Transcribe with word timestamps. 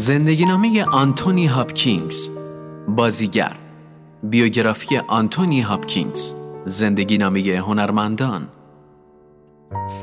زندگی 0.00 0.44
نامه 0.44 0.84
آنتونی 0.84 1.46
هاپکینز 1.46 2.30
بازیگر 2.88 3.56
بیوگرافی 4.22 4.96
آنتونی 4.96 5.60
هاپکینز 5.60 6.34
زندگی 6.66 7.18
نامه 7.18 7.40
هنرمندان. 7.40 8.48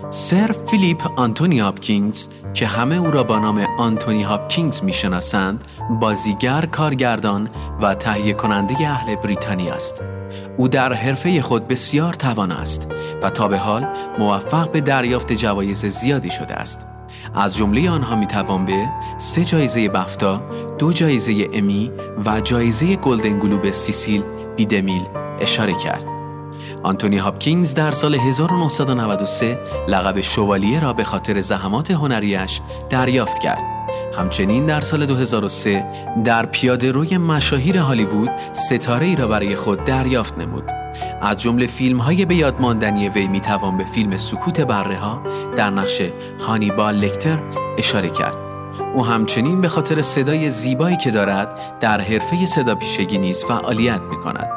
سر 0.10 0.56
فیلیپ 0.68 1.20
آنتونی 1.20 1.60
هاپکینز 1.60 2.28
که 2.54 2.68
همه 2.68 2.96
او 2.96 3.12
را 3.12 3.24
با 3.24 3.40
نام 3.40 3.66
آنتونی 3.78 4.24
هاپکینز 4.24 4.84
می‌شناسند 4.84 5.64
بازیگر 6.02 6.66
کارگردان 6.66 7.50
و 7.82 7.96
تهیه 7.96 8.34
کننده 8.34 8.90
اهل 8.90 9.16
بریتانیا 9.16 9.74
است. 9.74 10.02
او 10.58 10.68
در 10.68 10.94
حرفه 10.94 11.42
خود 11.42 11.68
بسیار 11.68 12.14
توانا 12.14 12.52
است 12.52 12.88
و 13.22 13.30
تا 13.30 13.48
به 13.48 13.58
حال 13.58 13.88
موفق 14.20 14.72
به 14.72 14.82
دریافت 14.82 15.34
جوایز 15.34 15.86
زیادی 15.86 16.30
شده 16.30 16.54
است. 16.54 16.97
از 17.36 17.56
جمله 17.56 17.90
آنها 17.90 18.16
می 18.16 18.28
توان 18.28 18.66
به 18.66 18.90
سه 19.18 19.46
جایزه 19.46 19.90
بفتا، 19.90 20.42
دو 20.80 20.94
جایزه 20.94 21.48
امی 21.54 21.92
و 22.26 22.42
جایزه 22.42 22.96
گلدن 22.96 23.40
گلوب 23.40 23.72
سیسیل 23.72 24.24
بیدمیل 24.56 25.06
اشاره 25.40 25.74
کرد. 25.74 26.06
آنتونی 26.84 27.18
هاپکینز 27.18 27.74
در 27.74 27.92
سال 27.92 28.16
1993 28.16 29.60
لقب 29.88 30.22
شوالیه 30.22 30.80
را 30.80 30.94
به 30.94 31.04
خاطر 31.04 31.42
زحمات 31.42 31.92
هنریش 31.92 32.62
دریافت 32.90 33.40
کرد. 33.40 33.77
همچنین 34.18 34.66
در 34.66 34.82
سال 34.82 35.06
2003 35.06 35.86
در 36.26 36.46
پیاده 36.46 36.92
روی 36.92 37.18
مشاهیر 37.18 37.78
هالیوود 37.78 38.30
ستاره 38.54 39.06
ای 39.06 39.16
را 39.16 39.28
برای 39.28 39.56
خود 39.56 39.84
دریافت 39.84 40.38
نمود. 40.38 40.64
از 41.22 41.38
جمله 41.38 41.68
فیلم 41.68 41.98
های 41.98 42.26
به 42.26 42.36
یاد 42.36 42.62
ماندنی 42.62 43.10
وی 43.10 43.28
می 43.28 43.42
توان 43.42 43.78
به 43.78 43.86
فیلم 43.86 44.18
سکوت 44.18 44.62
بره 44.62 44.98
ها 44.98 45.22
در 45.56 45.70
نقش 45.70 46.02
هانیبال 46.48 46.96
لکتر 46.96 47.40
اشاره 47.78 48.10
کرد. 48.10 48.38
او 48.96 49.06
همچنین 49.06 49.62
به 49.62 49.68
خاطر 49.68 50.02
صدای 50.02 50.50
زیبایی 50.50 50.98
که 50.98 51.12
دارد 51.12 51.60
در 51.80 52.02
حرفه 52.02 52.46
صدا 52.46 52.76
پیشگی 52.76 53.18
نیز 53.18 53.44
فعالیت 53.44 54.02
می 54.02 54.20
کند. 54.20 54.48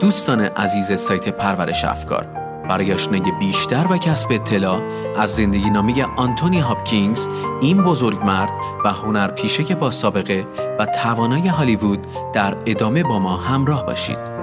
دوستان 0.00 0.40
عزیز 0.40 1.00
سایت 1.00 1.28
پرورش 1.28 1.84
افکار 1.84 2.45
برای 2.68 2.92
آشنایی 2.92 3.32
بیشتر 3.40 3.86
و 3.90 3.96
کسب 3.96 4.28
اطلاع 4.30 4.80
از 5.16 5.34
زندگی 5.34 5.70
نامی 5.70 6.02
آنتونی 6.02 6.60
هاپکینگز 6.60 7.28
این 7.60 7.82
بزرگ 7.82 8.24
مرد 8.24 8.50
و 8.84 8.92
هنر 8.92 9.28
پیشه 9.28 9.74
با 9.74 9.90
سابقه 9.90 10.46
و 10.78 10.86
توانای 10.86 11.48
هالیوود 11.48 12.06
در 12.32 12.56
ادامه 12.66 13.02
با 13.02 13.18
ما 13.18 13.36
همراه 13.36 13.86
باشید. 13.86 14.36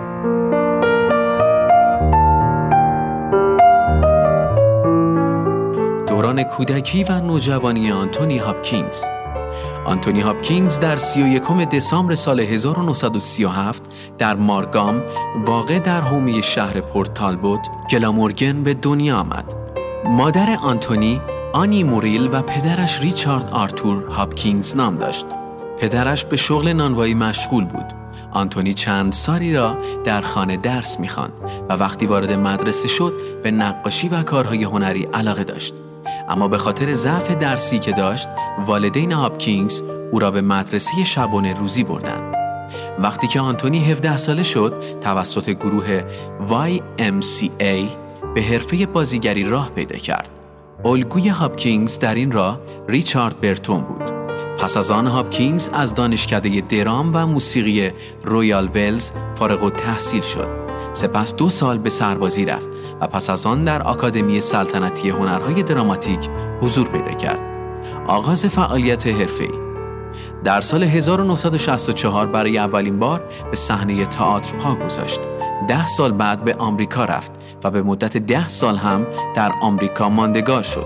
دوران 6.08 6.44
کودکی 6.44 7.04
و 7.04 7.20
نوجوانی 7.20 7.92
آنتونی 7.92 8.38
هاپکینز 8.38 9.04
آنتونی 9.86 10.22
هاپکینز 10.22 10.80
در 10.80 10.96
31 10.96 11.42
دسامبر 11.72 12.16
سال 12.16 12.40
1937 12.40 13.84
در 14.18 14.36
مارگام 14.36 15.04
واقع 15.46 15.80
در 15.80 16.02
حومه 16.02 16.42
شهر 16.42 16.82
پورت 16.82 17.14
تالبوت 17.14 17.68
گلامورگن 17.92 18.64
به 18.64 18.74
دنیا 18.74 19.18
آمد. 19.18 19.54
مادر 20.06 20.58
آنتونی 20.62 21.22
آنی 21.54 21.84
موریل 21.84 22.30
و 22.32 22.42
پدرش 22.42 23.02
ریچارد 23.02 23.50
آرتور 23.52 24.04
هاپکینز 24.04 24.76
نام 24.76 24.98
داشت. 24.98 25.26
پدرش 25.80 26.26
به 26.26 26.38
شغل 26.38 26.74
نانوایی 26.74 27.14
مشغول 27.14 27.66
بود. 27.66 27.86
آنتونی 28.32 28.74
چند 28.74 29.14
سالی 29.14 29.54
را 29.54 29.78
در 30.04 30.22
خانه 30.22 30.58
درس 30.58 31.00
می‌خواند 31.00 31.34
و 31.70 31.74
وقتی 31.74 32.06
وارد 32.06 32.32
مدرسه 32.32 32.88
شد 32.88 33.14
به 33.44 33.52
نقاشی 33.52 34.08
و 34.08 34.24
کارهای 34.24 34.64
هنری 34.64 35.04
علاقه 35.04 35.44
داشت. 35.44 35.74
اما 36.30 36.48
به 36.48 36.58
خاطر 36.58 36.94
ضعف 36.94 37.32
درسی 37.32 37.80
که 37.80 37.92
داشت 37.92 38.28
والدین 38.66 39.12
هاپکینز 39.12 39.82
او 40.12 40.20
را 40.20 40.32
به 40.32 40.42
مدرسه 40.42 41.04
شبانه 41.04 41.54
روزی 41.54 41.84
بردند. 41.84 42.36
وقتی 43.00 43.28
که 43.28 43.40
آنتونی 43.40 43.92
17 43.92 44.18
ساله 44.18 44.44
شد 44.44 44.74
توسط 45.02 45.50
گروه 45.50 46.02
YMCA 46.50 47.96
به 48.36 48.42
حرفه 48.42 48.86
بازیگری 48.86 49.44
راه 49.44 49.70
پیدا 49.70 49.98
کرد. 49.98 50.30
الگوی 50.86 51.30
هاپکینز 51.30 52.00
در 52.00 52.16
این 52.16 52.32
راه 52.32 52.60
ریچارد 52.88 53.42
برتون 53.42 53.82
بود. 53.82 54.12
پس 54.58 54.78
از 54.78 54.92
آن 54.92 55.08
هاپکینز 55.08 55.70
از 55.74 55.94
دانشکده 55.94 56.62
درام 56.62 57.12
و 57.16 57.26
موسیقی 57.26 57.92
رویال 58.24 58.70
ولز 58.76 59.12
فارغ 59.36 59.64
التحصیل 59.64 60.22
شد. 60.22 60.63
سپس 60.94 61.36
دو 61.36 61.50
سال 61.50 61.78
به 61.78 61.90
سربازی 61.90 62.46
رفت 62.46 62.70
و 63.02 63.08
پس 63.08 63.30
از 63.30 63.46
آن 63.46 63.66
در 63.66 63.84
آکادمی 63.84 64.42
سلطنتی 64.42 65.10
هنرهای 65.10 65.64
دراماتیک 65.64 66.30
حضور 66.62 66.88
پیدا 66.88 67.14
کرد. 67.14 67.42
آغاز 68.08 68.46
فعالیت 68.46 69.08
حرفه‌ای 69.08 69.64
در 70.44 70.62
سال 70.62 70.84
1964 70.84 72.26
برای 72.26 72.58
اولین 72.58 73.00
بار 73.00 73.24
به 73.52 73.58
صحنه 73.58 74.06
تئاتر 74.06 74.58
پا 74.58 74.76
گذاشت. 74.76 75.20
ده 75.68 75.88
سال 75.88 76.12
بعد 76.12 76.44
به 76.44 76.54
آمریکا 76.54 77.06
رفت 77.06 77.32
و 77.64 77.72
به 77.72 77.82
مدت 77.82 78.18
ده 78.18 78.50
سال 78.50 78.78
هم 78.78 79.08
در 79.36 79.52
آمریکا 79.62 80.10
ماندگار 80.10 80.62
شد. 80.62 80.86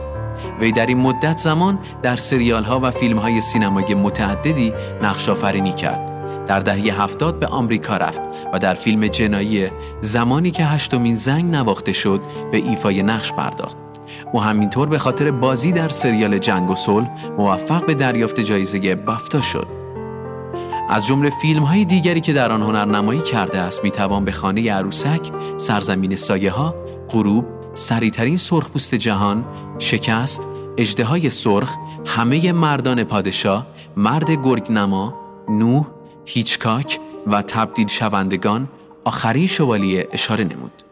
وی 0.60 0.72
در 0.72 0.86
این 0.86 0.98
مدت 0.98 1.38
زمان 1.38 1.80
در 2.02 2.16
سریال 2.16 2.64
ها 2.64 2.80
و 2.84 2.92
فیلم 2.92 3.18
های 3.18 3.42
سینمایی 3.42 3.94
متعددی 3.96 4.74
نقش 5.02 5.30
آفرینی 5.30 5.74
کرد. 5.74 6.17
در 6.48 6.60
دهه 6.60 7.02
هفتاد 7.02 7.40
به 7.40 7.48
آمریکا 7.48 7.98
رفت 7.98 8.22
و 8.54 8.60
در 8.60 8.74
فیلم 8.74 9.08
جنایی 9.08 9.70
زمانی 10.02 10.52
که 10.52 10.66
هشتمین 10.66 11.16
زنگ 11.16 11.56
نواخته 11.56 11.94
شد 11.94 12.22
به 12.52 12.58
ایفای 12.58 13.04
نقش 13.04 13.34
پرداخت. 13.34 13.78
او 14.34 14.42
همینطور 14.42 14.90
به 14.90 14.98
خاطر 14.98 15.32
بازی 15.32 15.72
در 15.72 15.90
سریال 15.90 16.38
جنگ 16.38 16.70
و 16.70 16.76
صلح 16.76 17.10
موفق 17.38 17.86
به 17.86 17.94
دریافت 17.94 18.40
جایزه 18.40 18.96
بافتا 18.96 19.42
شد. 19.42 19.68
از 20.90 21.08
جمله 21.08 21.30
فیلم 21.42 21.64
های 21.64 21.86
دیگری 21.86 22.22
که 22.22 22.34
در 22.34 22.52
آن 22.52 22.62
هنرنمایی 22.62 23.22
کرده 23.22 23.60
است 23.60 23.84
می‌توان 23.84 24.26
به 24.26 24.32
خانه 24.32 24.72
عروسک، 24.72 25.32
سرزمین 25.58 26.16
سایه 26.16 26.52
ها، 26.52 26.76
غروب، 27.10 27.46
سریعترین 27.74 28.38
سرخپوست 28.38 28.96
جهان، 28.96 29.46
شکست، 29.80 30.42
های 31.06 31.30
سرخ، 31.30 31.76
همه 32.06 32.52
مردان 32.52 33.04
پادشاه، 33.04 33.68
مرد 33.98 34.32
گرگنما، 34.32 35.14
نوح، 35.50 35.86
هیچکاک 36.28 37.00
و 37.28 37.42
تبدیل 37.42 37.88
شوندگان 37.88 38.68
آخرین 39.06 39.48
شوالیه 39.48 40.08
اشاره 40.12 40.44
نمود. 40.44 40.84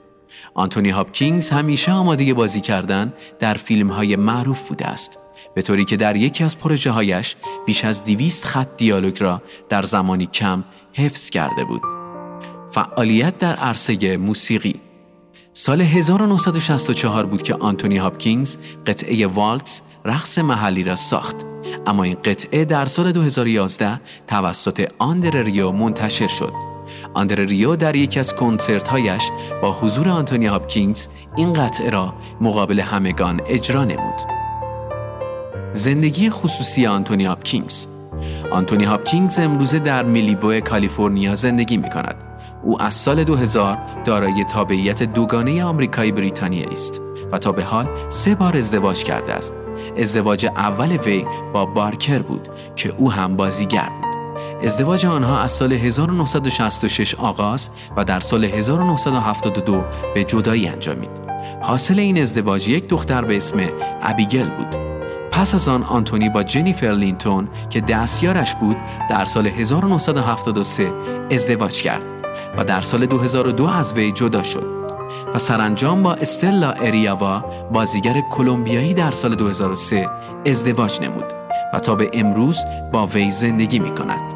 آنتونی 0.53 0.89
هاپکینگز 0.89 1.49
همیشه 1.49 1.91
آماده 1.91 2.33
بازی 2.33 2.61
کردن 2.61 3.13
در 3.39 3.53
فیلم 3.53 3.89
های 3.91 4.15
معروف 4.15 4.61
بوده 4.69 4.85
است 4.85 5.17
به 5.53 5.61
طوری 5.61 5.85
که 5.85 5.97
در 5.97 6.15
یکی 6.15 6.43
از 6.43 6.57
پروژه 6.57 6.91
هایش 6.91 7.35
بیش 7.65 7.85
از 7.85 8.03
دیویست 8.03 8.45
خط 8.45 8.77
دیالوگ 8.77 9.23
را 9.23 9.41
در 9.69 9.83
زمانی 9.83 10.25
کم 10.25 10.63
حفظ 10.93 11.29
کرده 11.29 11.63
بود. 11.63 11.81
فعالیت 12.71 13.37
در 13.37 13.55
عرصه 13.55 14.17
موسیقی 14.17 14.81
سال 15.53 15.81
1964 15.81 17.25
بود 17.25 17.41
که 17.41 17.55
آنتونی 17.55 17.97
هاپکینز 17.97 18.57
قطعه 18.87 19.27
والتس 19.27 19.81
رقص 20.05 20.37
محلی 20.37 20.83
را 20.83 20.95
ساخت 20.95 21.54
اما 21.87 22.03
این 22.03 22.17
قطعه 22.23 22.65
در 22.65 22.85
سال 22.85 23.11
2011 23.11 24.01
توسط 24.27 24.91
آندره 24.99 25.43
ریو 25.43 25.71
منتشر 25.71 26.27
شد. 26.27 26.53
آندره 27.13 27.35
ریو 27.35 27.75
در 27.75 27.95
یکی 27.95 28.19
از 28.19 28.35
کنسرتهایش 28.35 29.23
با 29.61 29.71
حضور 29.71 30.09
آنتونی 30.09 30.45
هاپکینز 30.45 31.07
این 31.35 31.53
قطعه 31.53 31.89
را 31.89 32.13
مقابل 32.41 32.79
همگان 32.79 33.41
اجرا 33.47 33.83
نمود. 33.83 34.15
زندگی 35.73 36.29
خصوصی 36.29 36.85
آنتونی 36.85 37.25
هاپکینز 37.25 37.87
آنتونی 38.51 38.83
هاپکینز 38.83 39.39
امروزه 39.39 39.79
در 39.79 40.03
مالیبو 40.03 40.59
کالیفرنیا 40.59 41.35
زندگی 41.35 41.77
می 41.77 41.89
کند. 41.89 42.15
او 42.63 42.81
از 42.81 42.93
سال 42.93 43.23
2000 43.23 43.77
دارای 44.05 44.43
تابعیت 44.43 45.03
دوگانه 45.03 45.63
آمریکایی 45.63 46.11
بریتانیا 46.11 46.69
است 46.69 47.01
و 47.31 47.37
تا 47.37 47.51
به 47.51 47.63
حال 47.63 47.87
سه 48.09 48.35
بار 48.35 48.57
ازدواج 48.57 49.03
کرده 49.03 49.33
است. 49.33 49.53
ازدواج 49.97 50.45
اول 50.45 50.97
وی 50.97 51.25
با 51.53 51.65
بارکر 51.65 52.19
بود 52.19 52.49
که 52.75 52.93
او 52.97 53.11
هم 53.11 53.35
بازیگر 53.35 53.89
بود. 53.89 54.15
ازدواج 54.63 55.05
آنها 55.05 55.39
از 55.39 55.51
سال 55.51 55.73
1966 55.73 57.15
آغاز 57.15 57.69
و 57.97 58.05
در 58.05 58.19
سال 58.19 58.45
1972 58.45 59.83
به 60.15 60.23
جدایی 60.23 60.67
انجامید. 60.67 61.09
حاصل 61.61 61.99
این 61.99 62.21
ازدواج 62.21 62.67
یک 62.67 62.87
دختر 62.87 63.25
به 63.25 63.37
اسم 63.37 63.69
ابیگل 64.01 64.49
بود. 64.49 64.75
پس 65.31 65.55
از 65.55 65.69
آن 65.69 65.83
آنتونی 65.83 66.29
با 66.29 66.43
جنیفر 66.43 66.91
لینتون 66.91 67.47
که 67.69 67.81
دستیارش 67.81 68.55
بود 68.55 68.77
در 69.09 69.25
سال 69.25 69.47
1973 69.47 70.93
ازدواج 71.31 71.81
کرد 71.81 72.05
و 72.57 72.63
در 72.63 72.81
سال 72.81 73.05
2002 73.05 73.67
از 73.67 73.93
وی 73.93 74.11
جدا 74.11 74.43
شد. 74.43 74.84
و 75.35 75.39
سرانجام 75.39 76.03
با 76.03 76.13
استلا 76.13 76.71
اریاوا 76.71 77.43
بازیگر 77.71 78.21
کلمبیایی 78.31 78.93
در 78.93 79.11
سال 79.11 79.35
2003 79.35 80.09
ازدواج 80.45 81.01
نمود 81.01 81.25
و 81.73 81.79
تا 81.79 81.95
به 81.95 82.09
امروز 82.13 82.59
با 82.93 83.07
وی 83.07 83.31
زندگی 83.31 83.79
می 83.79 83.95
کند. 83.95 84.33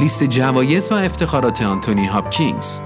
لیست 0.00 0.24
جوایز 0.24 0.92
و 0.92 0.94
افتخارات 0.94 1.62
آنتونی 1.62 2.06
هاپکینگز 2.06 2.80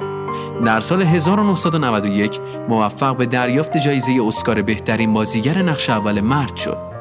در 0.64 0.80
سال 0.80 1.02
1991 1.02 2.40
موفق 2.68 3.16
به 3.16 3.26
دریافت 3.26 3.76
جایزه 3.76 4.18
اسکار 4.26 4.62
بهترین 4.62 5.12
بازیگر 5.12 5.62
نقش 5.62 5.90
اول 5.90 6.20
مرد 6.20 6.56
شد. 6.56 6.93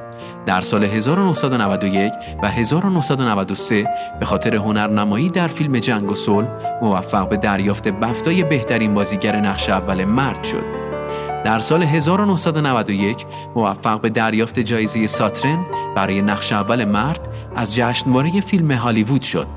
در 0.46 0.62
سال 0.62 0.84
1991 0.84 2.14
و 2.44 2.48
1993 2.48 3.88
به 4.20 4.26
خاطر 4.26 4.56
هنرنمایی 4.56 5.30
در 5.30 5.48
فیلم 5.48 5.80
جنگ 5.80 6.12
و 6.12 6.16
صلح 6.16 6.48
موفق 6.82 7.30
به 7.30 7.38
دریافت 7.38 7.88
بفتای 7.88 8.44
بهترین 8.44 8.94
بازیگر 8.94 9.36
نقش 9.36 9.70
اول 9.70 10.04
مرد 10.04 10.44
شد. 10.44 10.64
در 11.46 11.60
سال 11.60 11.84
1991 11.84 13.26
موفق 13.56 14.02
به 14.02 14.10
دریافت 14.10 14.60
جایزه 14.60 15.08
ساترن 15.08 15.66
برای 15.96 16.22
نقش 16.22 16.52
اول 16.52 16.86
مرد 16.86 17.28
از 17.56 17.76
جشنواره 17.76 18.42
فیلم 18.42 18.72
هالیوود 18.72 19.22
شد. 19.22 19.48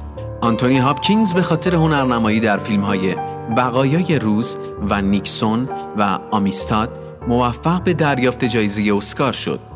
آنتونی 0.41 0.79
هاپکینز 0.79 1.35
به 1.35 1.43
خاطر 1.43 1.75
هنرنمایی 1.75 2.41
در 2.41 2.59
فیلم 2.59 2.83
های 2.83 3.15
بقایای 3.57 4.19
روز 4.19 4.57
و 4.89 5.03
نیکسون 5.03 5.69
و 5.99 6.19
آمیستاد 6.31 6.99
موفق 7.29 7.83
به 7.83 7.95
دریافت 7.95 8.45
جایزه 8.45 8.95
اسکار 8.97 9.33
شد. 9.33 9.76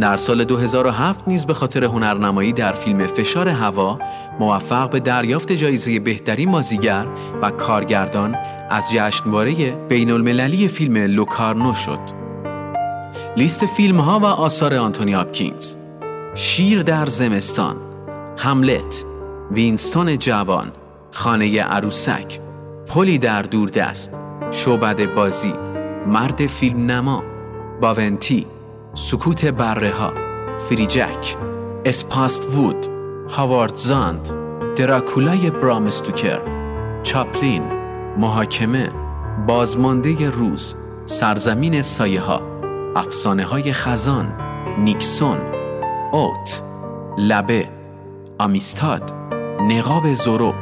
در 0.00 0.16
سال 0.16 0.44
2007 0.44 1.28
نیز 1.28 1.46
به 1.46 1.54
خاطر 1.54 1.84
هنرنمایی 1.84 2.52
در 2.52 2.72
فیلم 2.72 3.06
فشار 3.06 3.48
هوا 3.48 3.98
موفق 4.40 4.90
به 4.90 5.00
دریافت 5.00 5.52
جایزه 5.52 6.00
بهترین 6.00 6.48
مازیگر 6.48 7.06
و 7.42 7.50
کارگردان 7.50 8.36
از 8.70 8.92
جشنواره 8.92 9.70
بین 9.88 10.10
المللی 10.10 10.68
فیلم 10.68 10.96
لوکارنو 10.96 11.74
شد. 11.74 12.18
لیست 13.36 13.66
فیلم 13.66 14.00
ها 14.00 14.18
و 14.18 14.24
آثار 14.24 14.74
آنتونی 14.74 15.14
آپکینز 15.14 15.76
شیر 16.34 16.82
در 16.82 17.06
زمستان 17.06 17.76
هملت 18.38 19.04
وینستون 19.50 20.18
جوان 20.18 20.72
خانه 21.12 21.62
عروسک 21.62 22.40
پلی 22.86 23.18
در 23.18 23.42
دوردست 23.42 24.12
شعبد 24.50 25.14
بازی 25.14 25.52
مرد 26.06 26.46
فیلم 26.46 26.90
نما 26.90 27.24
باونتی 27.80 28.46
سکوت 28.98 29.44
بره 29.44 29.90
ها 29.90 30.12
فریجک 30.58 31.36
اسپاست 31.84 32.48
وود 32.54 32.86
هاوارد 33.30 33.74
زاند 33.74 34.30
دراکولای 34.76 35.50
برامستوکر 35.50 36.40
چاپلین 37.02 37.62
محاکمه 38.16 38.90
بازمانده 39.46 40.30
روز 40.30 40.74
سرزمین 41.06 41.82
سایه 41.82 42.20
ها 42.20 42.42
افسانه 42.96 43.44
های 43.44 43.72
خزان 43.72 44.32
نیکسون 44.78 45.38
اوت 46.12 46.62
لبه 47.18 47.68
آمیستاد 48.38 49.12
نقاب 49.60 50.12
زورو 50.12 50.54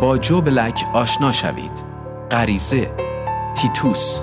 با 0.00 0.18
جو 0.18 0.40
بلک 0.40 0.84
آشنا 0.92 1.32
شوید 1.32 1.82
غریزه 2.30 2.90
تیتوس 3.54 4.22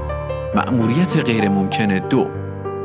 مأموریت 0.56 1.18
غیر 1.18 1.50
ممکنه 1.50 2.00
دو. 2.00 2.41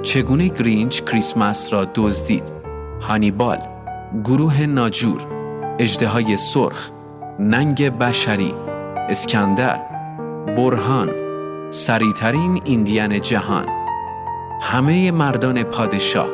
چگونه 0.06 0.49
گرینچ 0.49 1.03
کریسمس 1.03 1.73
را 1.73 1.85
دزدید؟ 1.94 2.53
هانیبال 3.00 3.58
گروه 4.25 4.67
ناجور 4.67 5.26
اجده 5.79 6.37
سرخ 6.37 6.91
ننگ 7.38 7.99
بشری 7.99 8.55
اسکندر 9.08 9.81
برهان 10.56 11.11
سریعترین 11.70 12.62
ایندیان 12.64 13.20
جهان 13.20 13.67
همه 14.62 15.11
مردان 15.11 15.62
پادشاه 15.62 16.29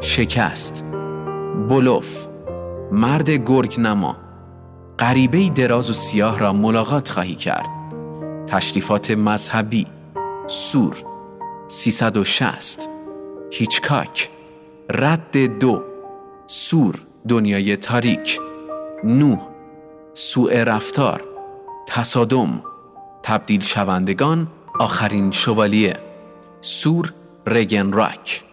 شکست 0.00 0.84
بلوف 1.68 2.26
مرد 2.92 3.30
گرگ 3.30 3.80
نما 3.80 4.16
غریبه 4.98 5.48
دراز 5.48 5.90
و 5.90 5.92
سیاه 5.92 6.38
را 6.38 6.52
ملاقات 6.52 7.08
خواهی 7.08 7.34
کرد. 7.34 7.68
تشریفات 8.46 9.10
مذهبی 9.10 9.86
سور 10.46 10.96
360 11.68 12.93
هیچکاک. 13.56 14.30
رد 14.90 15.36
دو. 15.36 15.82
سور 16.46 17.00
دنیای 17.28 17.76
تاریک. 17.76 18.40
نوح 19.04 19.38
سوء 20.14 20.62
رفتار. 20.62 21.24
تصادم 21.86 22.62
تبدیل 23.22 23.60
شوندگان 23.60 24.46
آخرین 24.80 25.30
شوالیه. 25.30 25.96
سور 26.60 27.12
رگن 27.46 27.92
راک. 27.92 28.44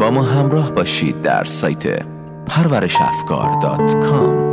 با 0.00 0.10
ما 0.10 0.22
همراه 0.22 0.70
باشید 0.70 1.22
در 1.22 1.44
سایت 1.44 2.06
پرورشافکار.com 2.46 4.47